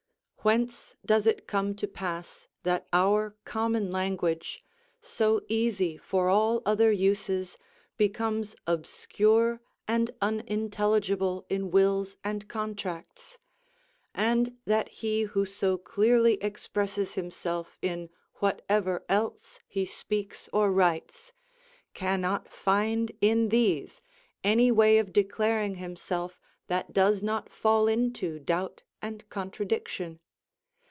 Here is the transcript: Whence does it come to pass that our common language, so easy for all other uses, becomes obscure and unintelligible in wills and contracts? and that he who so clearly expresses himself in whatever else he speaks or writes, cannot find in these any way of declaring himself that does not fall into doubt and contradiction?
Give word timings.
Whence 0.43 0.95
does 1.05 1.27
it 1.27 1.45
come 1.45 1.75
to 1.75 1.87
pass 1.87 2.47
that 2.63 2.87
our 2.91 3.35
common 3.45 3.91
language, 3.91 4.63
so 4.99 5.41
easy 5.47 5.97
for 5.97 6.29
all 6.29 6.63
other 6.65 6.91
uses, 6.91 7.59
becomes 7.95 8.55
obscure 8.65 9.61
and 9.87 10.09
unintelligible 10.19 11.45
in 11.47 11.69
wills 11.69 12.17
and 12.23 12.47
contracts? 12.49 13.37
and 14.15 14.57
that 14.65 14.89
he 14.89 15.21
who 15.29 15.45
so 15.45 15.77
clearly 15.77 16.41
expresses 16.41 17.13
himself 17.13 17.77
in 17.79 18.09
whatever 18.37 19.05
else 19.07 19.59
he 19.67 19.85
speaks 19.85 20.49
or 20.51 20.71
writes, 20.71 21.33
cannot 21.93 22.49
find 22.51 23.11
in 23.21 23.49
these 23.49 24.01
any 24.43 24.71
way 24.71 24.97
of 24.97 25.13
declaring 25.13 25.75
himself 25.75 26.41
that 26.65 26.91
does 26.93 27.21
not 27.21 27.47
fall 27.51 27.87
into 27.87 28.39
doubt 28.39 28.81
and 29.03 29.29
contradiction? 29.29 30.19